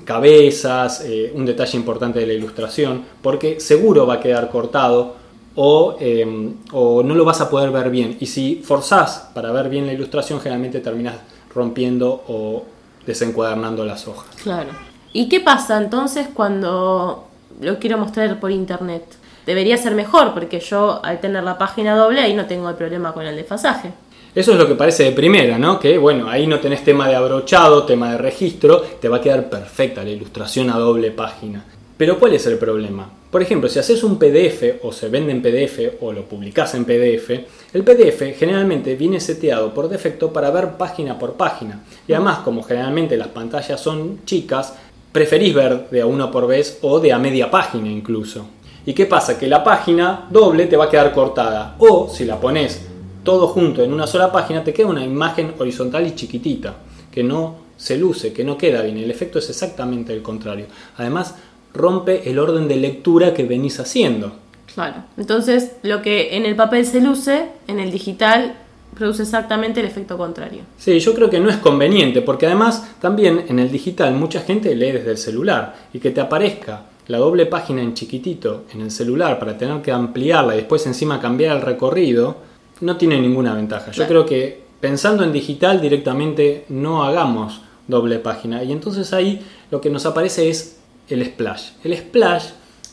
cabezas, 0.05 1.03
eh, 1.05 1.31
un 1.35 1.45
detalle 1.45 1.77
importante 1.77 2.19
de 2.19 2.27
la 2.27 2.33
ilustración, 2.33 3.03
porque 3.21 3.59
seguro 3.59 4.05
va 4.05 4.15
a 4.15 4.19
quedar 4.19 4.49
cortado 4.49 5.15
o, 5.55 5.97
eh, 5.99 6.53
o 6.71 7.03
no 7.03 7.15
lo 7.15 7.25
vas 7.25 7.41
a 7.41 7.49
poder 7.49 7.71
ver 7.71 7.89
bien. 7.89 8.17
Y 8.19 8.25
si 8.25 8.61
forzás 8.63 9.29
para 9.33 9.51
ver 9.51 9.69
bien 9.69 9.85
la 9.85 9.93
ilustración, 9.93 10.39
generalmente 10.39 10.79
terminas 10.79 11.15
rompiendo 11.53 12.23
o 12.27 12.63
desencuadernando 13.05 13.83
las 13.85 14.07
hojas. 14.07 14.27
Claro. 14.43 14.69
¿Y 15.13 15.27
qué 15.27 15.39
pasa 15.39 15.77
entonces 15.77 16.27
cuando 16.33 17.27
lo 17.61 17.79
quiero 17.79 17.97
mostrar 17.97 18.39
por 18.39 18.51
internet? 18.51 19.03
Debería 19.45 19.77
ser 19.77 19.95
mejor 19.95 20.33
porque 20.33 20.59
yo 20.59 21.03
al 21.03 21.19
tener 21.19 21.43
la 21.43 21.57
página 21.57 21.95
doble 21.95 22.21
ahí 22.21 22.35
no 22.35 22.45
tengo 22.45 22.69
el 22.69 22.75
problema 22.75 23.13
con 23.13 23.25
el 23.25 23.35
desfasaje. 23.35 23.91
Eso 24.35 24.51
es 24.51 24.59
lo 24.59 24.67
que 24.67 24.75
parece 24.75 25.05
de 25.05 25.11
primera, 25.11 25.57
¿no? 25.57 25.79
Que 25.79 25.97
bueno, 25.97 26.29
ahí 26.29 26.45
no 26.45 26.59
tenés 26.59 26.83
tema 26.83 27.07
de 27.07 27.15
abrochado, 27.15 27.83
tema 27.83 28.11
de 28.11 28.19
registro, 28.19 28.79
te 28.81 29.09
va 29.09 29.17
a 29.17 29.21
quedar 29.21 29.49
perfecta 29.49 30.03
la 30.03 30.11
ilustración 30.11 30.69
a 30.69 30.77
doble 30.77 31.09
página. 31.09 31.65
Pero 31.97 32.19
¿cuál 32.19 32.33
es 32.33 32.45
el 32.45 32.59
problema? 32.59 33.09
Por 33.31 33.43
ejemplo, 33.43 33.69
si 33.69 33.77
haces 33.77 34.03
un 34.03 34.17
PDF 34.17 34.83
o 34.83 34.91
se 34.91 35.07
vende 35.07 35.31
en 35.31 35.43
PDF 35.43 36.01
o 36.01 36.11
lo 36.11 36.25
publicas 36.25 36.73
en 36.73 36.83
PDF, 36.83 37.29
el 37.73 37.83
PDF 37.83 38.35
generalmente 38.35 38.95
viene 38.95 39.19
seteado 39.19 39.71
por 39.71 39.87
defecto 39.87 40.33
para 40.33 40.49
ver 40.49 40.77
página 40.77 41.19
por 41.19 41.33
página. 41.33 41.83
Y 42.07 42.13
además, 42.13 42.39
como 42.39 42.63
generalmente 42.63 43.17
las 43.17 43.27
pantallas 43.27 43.79
son 43.79 44.25
chicas, 44.25 44.73
preferís 45.11 45.53
ver 45.53 45.89
de 45.91 46.01
a 46.01 46.07
una 46.07 46.31
por 46.31 46.47
vez 46.47 46.79
o 46.81 46.99
de 46.99 47.13
a 47.13 47.19
media 47.19 47.51
página 47.51 47.87
incluso. 47.87 48.47
¿Y 48.83 48.93
qué 48.93 49.05
pasa? 49.05 49.37
Que 49.37 49.47
la 49.47 49.63
página 49.63 50.27
doble 50.31 50.65
te 50.65 50.75
va 50.75 50.85
a 50.85 50.89
quedar 50.89 51.11
cortada. 51.13 51.75
O 51.77 52.09
si 52.09 52.25
la 52.25 52.39
pones 52.39 52.81
todo 53.23 53.47
junto 53.49 53.83
en 53.83 53.93
una 53.93 54.07
sola 54.07 54.31
página, 54.31 54.63
te 54.63 54.73
queda 54.73 54.87
una 54.87 55.05
imagen 55.05 55.53
horizontal 55.59 56.07
y 56.07 56.15
chiquitita, 56.15 56.77
que 57.11 57.23
no 57.23 57.69
se 57.77 57.95
luce, 57.95 58.33
que 58.33 58.43
no 58.43 58.57
queda 58.57 58.81
bien. 58.81 58.97
El 58.97 59.11
efecto 59.11 59.37
es 59.37 59.49
exactamente 59.49 60.13
el 60.13 60.23
contrario. 60.23 60.65
Además, 60.97 61.35
rompe 61.73 62.29
el 62.29 62.39
orden 62.39 62.67
de 62.67 62.75
lectura 62.77 63.33
que 63.33 63.43
venís 63.43 63.79
haciendo. 63.79 64.33
Claro. 64.73 65.03
Entonces 65.17 65.73
lo 65.83 66.01
que 66.01 66.35
en 66.37 66.45
el 66.45 66.55
papel 66.55 66.85
se 66.85 67.01
luce, 67.01 67.47
en 67.67 67.79
el 67.79 67.91
digital 67.91 68.55
produce 68.95 69.23
exactamente 69.23 69.79
el 69.79 69.85
efecto 69.85 70.17
contrario. 70.17 70.61
Sí, 70.77 70.99
yo 70.99 71.13
creo 71.13 71.29
que 71.29 71.39
no 71.39 71.49
es 71.49 71.57
conveniente, 71.57 72.21
porque 72.21 72.45
además 72.47 72.87
también 72.99 73.45
en 73.47 73.59
el 73.59 73.71
digital 73.71 74.13
mucha 74.15 74.41
gente 74.41 74.75
lee 74.75 74.91
desde 74.91 75.11
el 75.11 75.17
celular 75.17 75.75
y 75.93 75.99
que 75.99 76.11
te 76.11 76.21
aparezca 76.21 76.83
la 77.07 77.17
doble 77.17 77.45
página 77.45 77.81
en 77.81 77.93
chiquitito 77.93 78.65
en 78.73 78.81
el 78.81 78.91
celular 78.91 79.39
para 79.39 79.57
tener 79.57 79.81
que 79.81 79.91
ampliarla 79.91 80.53
y 80.53 80.57
después 80.57 80.85
encima 80.85 81.19
cambiar 81.19 81.55
el 81.57 81.61
recorrido, 81.63 82.37
no 82.81 82.97
tiene 82.97 83.19
ninguna 83.19 83.53
ventaja. 83.53 83.87
Yo 83.91 84.05
Claro. 84.05 84.09
creo 84.09 84.25
que 84.25 84.61
pensando 84.79 85.23
en 85.23 85.33
digital 85.33 85.81
directamente 85.81 86.65
no 86.69 87.03
hagamos 87.03 87.61
doble 87.87 88.19
página. 88.19 88.63
Y 88.63 88.71
entonces 88.71 89.11
ahí 89.13 89.41
lo 89.71 89.81
que 89.81 89.89
nos 89.89 90.05
aparece 90.05 90.49
es 90.49 90.78
el 91.09 91.25
splash. 91.25 91.69
El 91.83 91.97
splash 91.97 92.45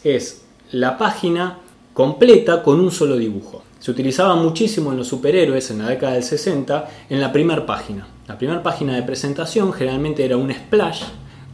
es 0.05 0.43
la 0.73 0.99
página 0.99 1.59
completa 1.93 2.63
con 2.63 2.81
un 2.81 2.91
solo 2.91 3.17
dibujo. 3.17 3.63
Se 3.79 3.91
utilizaba 3.91 4.35
muchísimo 4.35 4.93
en 4.93 4.99
los 4.99 5.07
superhéroes 5.07 5.71
en 5.71 5.79
la 5.79 5.89
década 5.89 6.15
del 6.15 6.23
60 6.23 6.89
en 7.09 7.21
la 7.21 7.33
primera 7.33 7.65
página. 7.65 8.07
La 8.27 8.37
primera 8.37 8.63
página 8.63 8.95
de 8.97 9.03
presentación 9.03 9.73
generalmente 9.73 10.25
era 10.25 10.37
un 10.37 10.53
splash, 10.53 11.03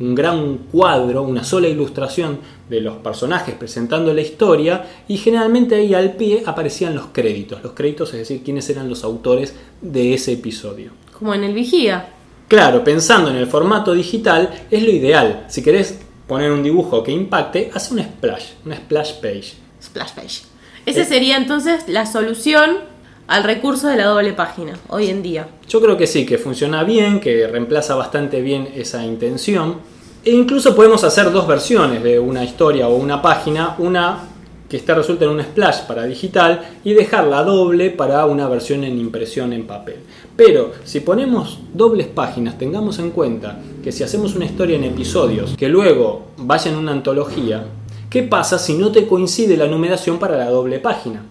un 0.01 0.15
gran 0.15 0.59
cuadro, 0.71 1.23
una 1.23 1.45
sola 1.45 1.69
ilustración 1.69 2.39
de 2.69 2.81
los 2.81 2.97
personajes 2.97 3.55
presentando 3.55 4.15
la 4.15 4.23
historia 4.23 4.85
y 5.07 5.17
generalmente 5.19 5.75
ahí 5.75 5.95
al 5.95 6.15
pie 6.15 6.43
aparecían 6.47 6.95
los 6.95 7.07
créditos. 7.13 7.63
Los 7.63 7.73
créditos 7.73 8.13
es 8.15 8.21
decir, 8.21 8.43
quiénes 8.43 8.69
eran 8.71 8.89
los 8.89 9.05
autores 9.05 9.55
de 9.81 10.15
ese 10.15 10.33
episodio. 10.33 10.93
Como 11.19 11.35
en 11.35 11.45
el 11.45 11.53
Vigía. 11.53 12.09
Claro, 12.49 12.83
pensando 12.83 13.31
en 13.31 13.37
el 13.37 13.47
formato 13.47 13.95
digital 13.95 14.67
es 14.71 14.83
lo 14.83 14.91
ideal. 14.91 15.45
Si 15.49 15.63
querés 15.63 16.01
poner 16.27 16.51
un 16.53 16.63
dibujo 16.63 17.03
que 17.03 17.13
impacte, 17.13 17.71
haz 17.75 17.91
un 17.91 18.01
splash, 18.01 18.45
una 18.65 18.77
splash 18.77 19.15
page. 19.21 19.55
Splash 19.83 20.13
Page. 20.13 20.43
Ese 20.87 21.03
Eh. 21.03 21.05
sería 21.05 21.37
entonces 21.37 21.85
la 21.89 22.07
solución 22.07 22.77
al 23.27 23.45
recurso 23.45 23.89
de 23.89 23.97
la 23.97 24.07
doble 24.07 24.33
página, 24.33 24.75
hoy 24.89 25.09
en 25.09 25.23
día. 25.23 25.49
Yo 25.69 25.81
creo 25.81 25.97
que 25.97 26.07
sí, 26.07 26.25
que 26.27 26.39
funciona 26.39 26.85
bien, 26.85 27.21
que 27.21 27.47
reemplaza 27.47 27.95
bastante 27.95 28.41
bien 28.41 28.69
esa 28.77 29.05
intención. 29.05 29.79
E 30.25 30.31
incluso 30.31 30.77
podemos 30.77 31.03
hacer 31.05 31.33
dos 31.33 31.47
versiones 31.49 32.03
de 32.03 32.19
una 32.19 32.45
historia 32.45 32.89
o 32.89 32.95
una 32.97 33.21
página, 33.23 33.75
una 33.79 34.29
que 34.69 34.77
está 34.77 34.95
resuelta 34.95 35.25
en 35.25 35.33
un 35.33 35.43
splash 35.43 35.81
para 35.83 36.05
digital 36.05 36.63
y 36.85 36.95
dejarla 36.95 37.43
doble 37.43 37.91
para 37.91 38.25
una 38.27 38.49
versión 38.49 38.85
en 38.85 38.99
impresión 38.99 39.53
en 39.53 39.67
papel. 39.67 39.97
Pero 40.37 40.73
si 40.85 41.01
ponemos 41.01 41.59
dobles 41.75 42.07
páginas, 42.07 42.59
tengamos 42.59 42.99
en 42.99 43.11
cuenta 43.11 43.59
que 43.85 43.93
si 43.93 44.03
hacemos 44.03 44.35
una 44.35 44.45
historia 44.47 44.77
en 44.77 44.85
episodios 44.85 45.55
que 45.57 45.69
luego 45.69 46.29
vaya 46.39 46.71
en 46.71 46.77
una 46.79 46.93
antología, 46.93 47.65
¿qué 48.09 48.23
pasa 48.23 48.59
si 48.59 48.75
no 48.75 48.91
te 48.91 49.07
coincide 49.07 49.57
la 49.57 49.67
numeración 49.67 50.19
para 50.19 50.37
la 50.39 50.49
doble 50.49 50.79
página? 50.79 51.23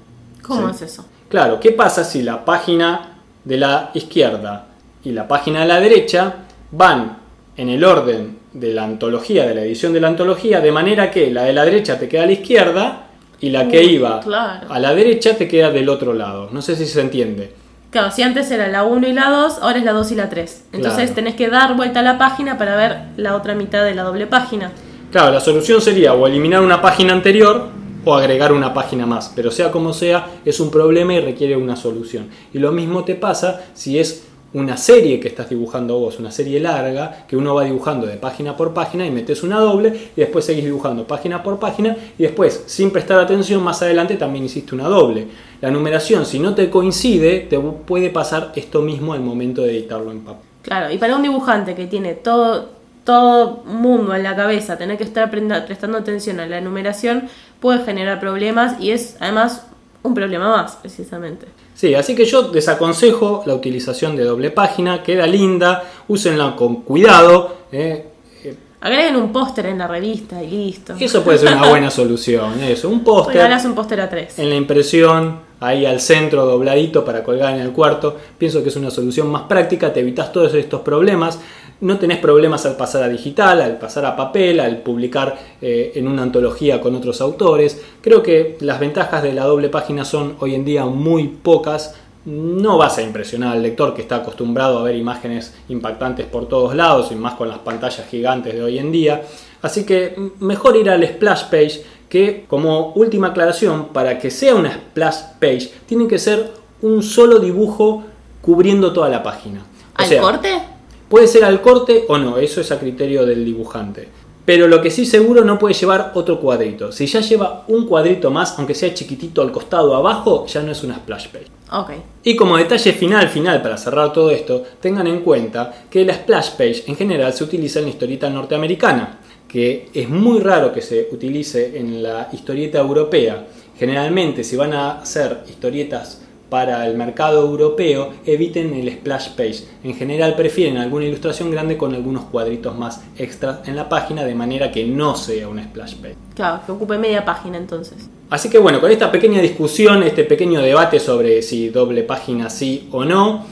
¿Cómo 0.41 0.67
Sí. 0.69 0.75
es 0.75 0.81
eso? 0.93 1.05
Claro, 1.29 1.59
¿qué 1.59 1.71
pasa 1.71 2.03
si 2.03 2.21
la 2.21 2.43
página 2.45 3.17
de 3.43 3.57
la 3.57 3.89
izquierda 3.93 4.67
y 5.03 5.11
la 5.11 5.27
página 5.27 5.61
de 5.61 5.67
la 5.67 5.79
derecha 5.79 6.35
van 6.71 7.17
en 7.57 7.69
el 7.69 7.83
orden 7.83 8.37
de 8.53 8.73
la 8.73 8.83
antología, 8.83 9.45
de 9.47 9.55
la 9.55 9.61
edición 9.61 9.93
de 9.93 10.01
la 10.01 10.09
antología, 10.09 10.59
de 10.61 10.71
manera 10.71 11.09
que 11.09 11.31
la 11.31 11.43
de 11.43 11.53
la 11.53 11.63
derecha 11.65 11.97
te 11.97 12.07
queda 12.07 12.23
a 12.23 12.25
la 12.27 12.31
izquierda 12.33 13.07
y 13.39 13.49
la 13.49 13.67
que 13.67 13.79
Uy, 13.79 13.85
iba 13.95 14.19
claro. 14.19 14.67
a 14.71 14.77
la 14.79 14.93
derecha 14.93 15.35
te 15.35 15.47
queda 15.47 15.71
del 15.71 15.89
otro 15.89 16.13
lado? 16.13 16.49
No 16.51 16.61
sé 16.61 16.75
si 16.75 16.85
se 16.85 17.01
entiende. 17.01 17.53
Claro, 17.91 18.09
si 18.11 18.23
antes 18.23 18.49
era 18.51 18.67
la 18.69 18.83
1 18.85 19.05
y 19.07 19.13
la 19.13 19.29
2, 19.29 19.59
ahora 19.61 19.77
es 19.77 19.83
la 19.83 19.91
2 19.91 20.11
y 20.13 20.15
la 20.15 20.29
3. 20.29 20.63
Entonces 20.71 20.99
Claro. 21.01 21.13
tenés 21.15 21.35
que 21.35 21.49
dar 21.49 21.75
vuelta 21.75 21.99
a 21.99 22.03
la 22.03 22.17
página 22.17 22.57
para 22.57 22.75
ver 22.77 22.97
la 23.17 23.35
otra 23.35 23.53
mitad 23.53 23.83
de 23.83 23.93
la 23.93 24.03
doble 24.03 24.27
página. 24.27 24.71
Claro, 25.11 25.31
la 25.31 25.41
solución 25.41 25.81
sería 25.81 26.13
o 26.13 26.25
eliminar 26.25 26.61
una 26.61 26.81
página 26.81 27.11
anterior 27.11 27.67
o 28.05 28.15
agregar 28.15 28.53
una 28.53 28.73
página 28.73 29.05
más, 29.05 29.31
pero 29.35 29.51
sea 29.51 29.71
como 29.71 29.93
sea, 29.93 30.25
es 30.45 30.59
un 30.61 30.71
problema 30.71 31.13
y 31.13 31.19
requiere 31.19 31.57
una 31.57 31.75
solución. 31.75 32.29
Y 32.53 32.59
lo 32.59 32.71
mismo 32.71 33.03
te 33.03 33.15
pasa 33.15 33.61
si 33.73 33.99
es 33.99 34.23
una 34.53 34.75
serie 34.75 35.19
que 35.19 35.29
estás 35.29 35.49
dibujando 35.49 35.97
vos, 35.97 36.19
una 36.19 36.31
serie 36.31 36.59
larga, 36.59 37.25
que 37.27 37.37
uno 37.37 37.55
va 37.55 37.63
dibujando 37.63 38.05
de 38.05 38.17
página 38.17 38.57
por 38.57 38.73
página 38.73 39.05
y 39.05 39.11
metes 39.11 39.43
una 39.43 39.59
doble 39.59 40.11
y 40.15 40.19
después 40.19 40.45
seguís 40.45 40.65
dibujando 40.65 41.07
página 41.07 41.41
por 41.41 41.57
página 41.57 41.95
y 42.17 42.23
después, 42.23 42.63
sin 42.65 42.91
prestar 42.91 43.19
atención, 43.19 43.63
más 43.63 43.81
adelante 43.81 44.15
también 44.15 44.45
hiciste 44.45 44.75
una 44.75 44.87
doble. 44.87 45.27
La 45.61 45.71
numeración, 45.71 46.25
si 46.25 46.39
no 46.39 46.53
te 46.53 46.69
coincide, 46.69 47.47
te 47.49 47.59
puede 47.59 48.09
pasar 48.09 48.51
esto 48.55 48.81
mismo 48.81 49.13
al 49.13 49.21
momento 49.21 49.61
de 49.61 49.71
editarlo 49.71 50.11
en 50.11 50.21
papel. 50.21 50.43
Claro, 50.63 50.93
y 50.93 50.97
para 50.97 51.15
un 51.15 51.21
dibujante 51.21 51.73
que 51.73 51.87
tiene 51.87 52.13
todo, 52.13 52.69
todo 53.03 53.63
mundo 53.65 54.13
en 54.13 54.23
la 54.23 54.35
cabeza, 54.35 54.77
tener 54.77 54.97
que 54.97 55.03
estar 55.03 55.31
prestando 55.31 55.97
atención 55.97 56.39
a 56.39 56.45
la 56.45 56.61
numeración 56.61 57.29
puede 57.59 57.83
generar 57.85 58.19
problemas 58.19 58.79
y 58.79 58.91
es 58.91 59.17
además 59.19 59.67
un 60.03 60.13
problema 60.13 60.49
más, 60.49 60.77
precisamente. 60.77 61.47
Sí, 61.75 61.93
así 61.93 62.15
que 62.15 62.25
yo 62.25 62.43
desaconsejo 62.43 63.43
la 63.45 63.53
utilización 63.53 64.15
de 64.15 64.23
doble 64.23 64.51
página, 64.51 65.03
queda 65.03 65.27
linda, 65.27 65.83
úsenla 66.07 66.55
con 66.55 66.81
cuidado. 66.81 67.57
¿eh? 67.71 68.07
Eh, 68.43 68.55
Agreguen 68.81 69.15
un 69.15 69.31
póster 69.31 69.67
en 69.67 69.77
la 69.77 69.87
revista 69.87 70.43
y 70.43 70.49
listo. 70.49 70.95
Eso 70.99 71.23
puede 71.23 71.37
ser 71.37 71.53
una 71.55 71.69
buena 71.69 71.91
solución, 71.91 72.61
eso, 72.63 72.89
un 72.89 73.03
póster 73.03 73.35
regalás 73.35 73.65
un 73.65 73.75
póster 73.75 74.01
a 74.01 74.09
tres. 74.09 74.39
en 74.39 74.49
la 74.49 74.55
impresión, 74.55 75.39
ahí 75.59 75.85
al 75.85 76.01
centro 76.01 76.45
dobladito 76.45 77.05
para 77.05 77.23
colgar 77.23 77.53
en 77.53 77.61
el 77.61 77.71
cuarto. 77.71 78.17
Pienso 78.37 78.63
que 78.63 78.69
es 78.69 78.75
una 78.75 78.89
solución 78.89 79.29
más 79.29 79.43
práctica, 79.43 79.93
te 79.93 79.99
evitas 79.99 80.31
todos 80.31 80.53
estos 80.55 80.81
problemas. 80.81 81.39
No 81.81 81.97
tenés 81.97 82.19
problemas 82.19 82.65
al 82.65 82.77
pasar 82.77 83.03
a 83.03 83.09
digital, 83.09 83.61
al 83.61 83.77
pasar 83.79 84.05
a 84.05 84.15
papel, 84.15 84.59
al 84.59 84.77
publicar 84.77 85.37
eh, 85.61 85.93
en 85.95 86.07
una 86.07 86.21
antología 86.21 86.79
con 86.79 86.95
otros 86.95 87.21
autores. 87.21 87.81
Creo 88.01 88.21
que 88.21 88.57
las 88.61 88.79
ventajas 88.79 89.23
de 89.23 89.33
la 89.33 89.45
doble 89.45 89.69
página 89.69 90.05
son 90.05 90.35
hoy 90.39 90.53
en 90.53 90.63
día 90.63 90.85
muy 90.85 91.27
pocas. 91.27 91.95
No 92.25 92.77
vas 92.77 92.99
a 92.99 93.01
impresionar 93.01 93.53
al 93.53 93.63
lector 93.63 93.95
que 93.95 94.03
está 94.03 94.17
acostumbrado 94.17 94.77
a 94.77 94.83
ver 94.83 94.95
imágenes 94.95 95.55
impactantes 95.69 96.27
por 96.27 96.47
todos 96.47 96.75
lados 96.75 97.11
y 97.11 97.15
más 97.15 97.33
con 97.33 97.49
las 97.49 97.57
pantallas 97.59 98.07
gigantes 98.07 98.53
de 98.53 98.61
hoy 98.61 98.77
en 98.77 98.91
día. 98.91 99.23
Así 99.63 99.83
que 99.83 100.15
mejor 100.39 100.75
ir 100.77 100.87
al 100.87 101.03
splash 101.07 101.45
page 101.45 101.83
que 102.09 102.45
como 102.47 102.91
última 102.93 103.27
aclaración, 103.27 103.87
para 103.87 104.19
que 104.19 104.29
sea 104.29 104.53
una 104.53 104.71
splash 104.73 105.17
page, 105.39 105.71
tiene 105.87 106.07
que 106.07 106.19
ser 106.19 106.51
un 106.81 107.01
solo 107.01 107.39
dibujo 107.39 108.03
cubriendo 108.41 108.93
toda 108.93 109.09
la 109.09 109.23
página. 109.23 109.61
O 109.61 110.01
¿Al 110.01 110.05
sea, 110.05 110.21
corte? 110.21 110.70
Puede 111.11 111.27
ser 111.27 111.43
al 111.43 111.59
corte 111.59 112.05
o 112.07 112.17
no, 112.17 112.37
eso 112.37 112.61
es 112.61 112.71
a 112.71 112.79
criterio 112.79 113.25
del 113.25 113.43
dibujante. 113.43 114.07
Pero 114.45 114.69
lo 114.69 114.81
que 114.81 114.89
sí 114.89 115.05
seguro 115.05 115.43
no 115.43 115.59
puede 115.59 115.73
llevar 115.73 116.13
otro 116.15 116.39
cuadrito. 116.39 116.93
Si 116.93 117.05
ya 117.05 117.19
lleva 117.19 117.65
un 117.67 117.85
cuadrito 117.85 118.31
más, 118.31 118.57
aunque 118.57 118.73
sea 118.73 118.93
chiquitito 118.93 119.41
al 119.41 119.51
costado 119.51 119.93
abajo, 119.93 120.45
ya 120.45 120.61
no 120.61 120.71
es 120.71 120.81
una 120.85 120.95
splash 120.95 121.27
page. 121.27 121.47
Ok. 121.69 121.89
Y 122.23 122.37
como 122.37 122.55
detalle 122.55 122.93
final, 122.93 123.27
final, 123.27 123.61
para 123.61 123.75
cerrar 123.75 124.13
todo 124.13 124.31
esto, 124.31 124.63
tengan 124.79 125.05
en 125.05 125.19
cuenta 125.19 125.83
que 125.89 126.05
la 126.05 126.13
splash 126.13 126.51
page 126.51 126.85
en 126.87 126.95
general 126.95 127.33
se 127.33 127.43
utiliza 127.43 127.79
en 127.79 127.85
la 127.85 127.91
historieta 127.91 128.29
norteamericana, 128.29 129.19
que 129.49 129.89
es 129.93 130.07
muy 130.07 130.39
raro 130.39 130.71
que 130.71 130.81
se 130.81 131.09
utilice 131.11 131.77
en 131.77 132.01
la 132.01 132.29
historieta 132.31 132.79
europea. 132.79 133.47
Generalmente, 133.77 134.45
si 134.45 134.55
van 134.55 134.73
a 134.73 135.01
hacer 135.01 135.43
historietas 135.49 136.21
para 136.51 136.85
el 136.85 136.97
mercado 136.97 137.47
europeo, 137.47 138.09
eviten 138.25 138.73
el 138.73 138.91
splash 138.91 139.29
page. 139.37 139.63
En 139.85 139.95
general 139.95 140.35
prefieren 140.35 140.75
alguna 140.75 141.05
ilustración 141.05 141.49
grande 141.49 141.77
con 141.77 141.95
algunos 141.95 142.25
cuadritos 142.25 142.77
más 142.77 143.01
extras 143.17 143.65
en 143.69 143.77
la 143.77 143.87
página, 143.87 144.25
de 144.25 144.35
manera 144.35 144.69
que 144.69 144.83
no 144.83 145.15
sea 145.15 145.47
un 145.47 145.63
splash 145.63 145.95
page. 145.95 146.15
Claro, 146.35 146.59
que 146.65 146.73
ocupe 146.73 146.97
media 146.97 147.23
página 147.23 147.57
entonces. 147.57 148.09
Así 148.29 148.49
que 148.49 148.57
bueno, 148.57 148.81
con 148.81 148.91
esta 148.91 149.09
pequeña 149.09 149.39
discusión, 149.41 150.03
este 150.03 150.25
pequeño 150.25 150.61
debate 150.61 150.99
sobre 150.99 151.41
si 151.41 151.69
doble 151.69 152.03
página 152.03 152.49
sí 152.49 152.89
o 152.91 153.05
no, 153.05 153.45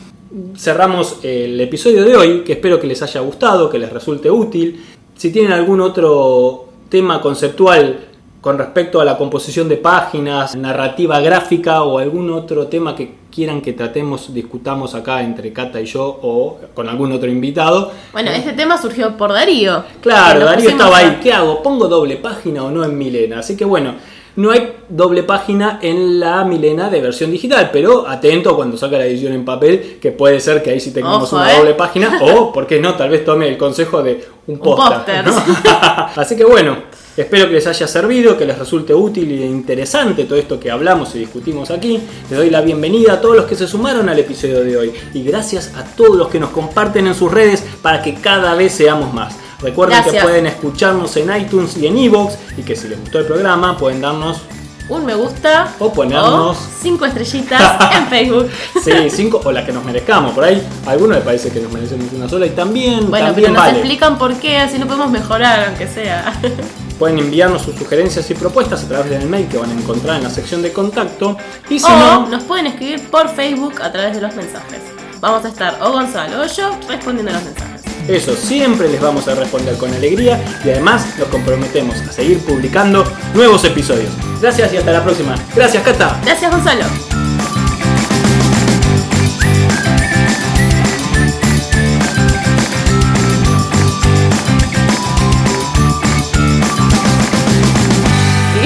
cerramos 0.58 1.20
el 1.24 1.58
episodio 1.62 2.04
de 2.04 2.18
hoy, 2.18 2.44
que 2.44 2.52
espero 2.52 2.82
que 2.82 2.88
les 2.88 3.02
haya 3.02 3.22
gustado, 3.22 3.70
que 3.70 3.80
les 3.80 3.94
resulte 3.94 4.30
útil. 4.30 4.84
Si 5.16 5.32
tienen 5.32 5.54
algún 5.54 5.80
otro 5.80 6.66
tema 6.90 7.22
conceptual 7.22 8.09
con 8.42 8.58
respecto 8.58 9.02
a 9.02 9.06
la 9.06 9.18
composición 9.18 9.68
de 9.68 9.76
páginas, 9.78 10.56
narrativa 10.56 11.20
gráfica 11.20 11.84
o 11.84 11.98
algún 12.00 12.32
otro 12.32 12.68
tema 12.68 12.96
que 12.96 13.16
quieran 13.30 13.62
que 13.62 13.74
tratemos, 13.74 14.34
discutamos 14.34 14.96
acá 14.96 15.22
entre 15.22 15.52
Cata 15.52 15.80
y 15.82 15.86
yo 15.86 16.06
o 16.22 16.58
con 16.74 16.88
algún 16.88 17.12
otro 17.12 17.30
invitado. 17.30 17.92
Bueno, 18.14 18.32
este 18.32 18.54
tema 18.54 18.78
surgió 18.82 19.16
por 19.18 19.34
Darío. 19.34 19.84
Claro, 20.02 20.46
Darío 20.46 20.70
estaba 20.70 20.98
a- 20.98 21.00
ahí. 21.00 21.20
¿Qué 21.22 21.34
hago? 21.34 21.62
¿Pongo 21.62 21.88
doble 21.88 22.16
página 22.18 22.64
o 22.64 22.72
no 22.72 22.84
en 22.84 22.98
Milena? 22.98 23.40
Así 23.40 23.58
que 23.58 23.66
bueno, 23.66 23.96
no 24.38 24.52
hay 24.52 24.74
doble 24.88 25.24
página 25.24 25.80
en 25.82 26.20
la 26.20 26.46
Milena 26.46 26.90
de 26.90 27.02
versión 27.02 27.30
digital, 27.32 27.70
pero 27.74 28.08
atento 28.08 28.56
cuando 28.56 28.78
saca 28.78 28.98
la 28.98 29.06
edición 29.06 29.34
en 29.34 29.44
papel, 29.44 29.98
que 30.02 30.12
puede 30.14 30.40
ser 30.40 30.64
que 30.64 30.70
ahí 30.72 30.80
sí 30.80 30.94
tengamos 30.94 31.24
Ojo, 31.34 31.36
una 31.42 31.54
eh. 31.54 31.58
doble 31.58 31.74
página, 31.74 32.20
o, 32.22 32.54
¿por 32.54 32.66
qué 32.66 32.80
no? 32.80 32.96
Tal 32.96 33.10
vez 33.10 33.26
tome 33.26 33.50
el 33.50 33.58
consejo 33.58 34.02
de 34.02 34.26
un 34.48 34.58
póster. 34.60 35.26
¿no? 35.28 35.34
Así 36.16 36.38
que 36.38 36.46
bueno, 36.46 36.78
espero 37.18 37.48
que 37.48 37.54
les 37.56 37.68
haya 37.68 37.88
servido, 37.88 38.38
que 38.38 38.46
les 38.46 38.58
resulte 38.58 38.94
útil 38.94 39.32
e 39.32 39.46
interesante 39.46 40.24
todo 40.26 40.38
esto 40.38 40.60
que 40.60 40.72
hablamos 40.72 41.14
y 41.16 41.20
discutimos 41.20 41.70
aquí. 41.72 42.00
Les 42.30 42.38
doy 42.40 42.50
la 42.50 42.62
bienvenida 42.62 43.14
a 43.14 43.22
todos 43.22 43.36
los 43.36 43.46
que 43.46 43.56
se 43.56 43.68
sumaron 43.68 44.08
al 44.10 44.20
episodio 44.20 44.62
de 44.64 44.78
hoy 44.78 44.94
y 45.14 45.24
gracias 45.24 45.72
a 45.76 45.84
todos 45.84 46.16
los 46.16 46.30
que 46.30 46.40
nos 46.40 46.50
comparten 46.52 47.08
en 47.08 47.16
sus 47.16 47.32
redes 47.32 47.64
para 47.82 48.02
que 48.02 48.16
cada 48.16 48.56
vez 48.56 48.74
seamos 48.74 49.14
más. 49.14 49.36
Recuerden 49.62 50.02
que 50.04 50.22
pueden 50.22 50.46
escucharnos 50.48 51.18
en 51.18 51.36
iTunes 51.36 51.76
y 51.78 51.88
en 51.88 51.98
Evox 51.98 52.36
y 52.58 52.62
que 52.62 52.76
si 52.78 52.88
les 52.88 53.00
gustó 53.00 53.20
el 53.20 53.26
programa 53.26 53.78
pueden 53.78 54.00
darnos 54.00 54.38
Un 54.88 55.06
me 55.06 55.14
gusta 55.14 55.76
O 55.80 55.92
ponernos- 55.94 56.56
cinco 56.82 57.06
estrellitas 57.06 57.92
en 57.98 58.08
Facebook. 58.08 58.50
sí, 58.84 58.92
cinco 59.10 59.42
o 59.44 59.52
la 59.52 59.66
que 59.66 59.72
nos 59.74 59.84
merezcamos. 59.84 60.34
Por 60.34 60.46
ahí 60.46 60.66
algunos 60.88 61.18
les 61.18 61.26
parece 61.26 61.52
que 61.52 61.60
nos 61.60 61.72
merecemos 61.74 62.06
una 62.14 62.28
sola 62.30 62.46
y 62.48 62.52
también, 62.52 63.10
Bueno, 63.10 63.28
también 63.28 63.48
pero 63.52 63.54
nos 63.56 63.66
vale. 63.66 63.78
explican 63.80 64.18
por 64.18 64.34
qué, 64.36 64.58
así 64.58 64.78
lo 64.78 64.86
podemos 64.88 65.12
mejorar, 65.12 65.66
aunque 65.68 65.88
sea. 65.88 66.34
Pueden 67.00 67.18
enviarnos 67.18 67.62
sus 67.62 67.76
sugerencias 67.76 68.30
y 68.30 68.34
propuestas 68.34 68.84
a 68.84 68.88
través 68.88 69.10
del 69.10 69.28
mail 69.28 69.48
que 69.48 69.58
van 69.58 69.72
a 69.72 69.74
encontrar 69.74 70.18
en 70.18 70.24
la 70.24 70.30
sección 70.30 70.62
de 70.62 70.74
contacto. 70.74 71.38
Y 71.70 71.80
si 71.80 71.86
o 71.86 71.98
no, 71.98 72.28
nos 72.28 72.44
pueden 72.44 72.68
escribir 72.68 73.02
por 73.10 73.34
Facebook 73.34 73.82
a 73.82 73.90
través 73.90 74.16
de 74.16 74.22
los 74.22 74.36
mensajes. 74.36 74.82
Vamos 75.22 75.46
a 75.46 75.48
estar 75.48 75.78
o 75.82 75.92
Gonzalo 75.92 76.42
o 76.42 76.46
yo 76.46 76.78
respondiendo 76.90 77.32
a 77.32 77.36
los 77.36 77.44
mensajes. 77.46 77.82
eso 78.10 78.36
siempre 78.36 78.90
les 78.90 79.00
vamos 79.00 79.28
a 79.30 79.36
responder 79.36 79.78
con 79.78 79.94
alegría 79.94 80.44
y 80.66 80.70
además 80.70 81.06
nos 81.18 81.30
comprometemos 81.30 81.96
a 82.02 82.12
seguir 82.12 82.40
publicando 82.40 83.06
nuevos 83.34 83.64
episodios. 83.64 84.12
Gracias 84.42 84.74
y 84.74 84.78
hasta 84.78 84.92
la 84.92 85.04
próxima. 85.04 85.36
Gracias, 85.56 85.82
Cata. 85.84 86.20
Gracias 86.24 86.52
Gonzalo. 86.52 87.29